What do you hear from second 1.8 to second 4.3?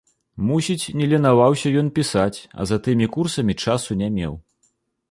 ён пісаць, а за тымі курсамі часу не